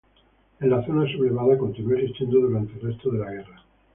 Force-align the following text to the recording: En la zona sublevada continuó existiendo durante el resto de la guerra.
En 0.59 0.71
la 0.71 0.83
zona 0.83 1.05
sublevada 1.11 1.59
continuó 1.59 1.93
existiendo 1.95 2.39
durante 2.39 2.73
el 2.73 2.81
resto 2.91 3.11
de 3.11 3.19
la 3.19 3.29
guerra. 3.29 3.63